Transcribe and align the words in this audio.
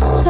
so 0.00 0.29